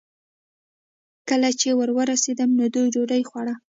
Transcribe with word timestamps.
کله 1.29 1.49
چې 1.59 1.67
ور 1.79 1.89
ورسېدم، 1.97 2.49
نو 2.59 2.65
دوی 2.73 2.87
ډوډۍ 2.93 3.21
خوړه. 3.29 3.53